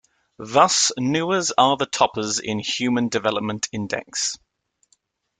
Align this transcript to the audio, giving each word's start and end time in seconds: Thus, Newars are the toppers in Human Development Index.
Thus, 0.39 0.91
Newars 0.97 1.51
are 1.59 1.77
the 1.77 1.85
toppers 1.85 2.39
in 2.39 2.57
Human 2.57 3.07
Development 3.07 3.69
Index. 3.71 4.35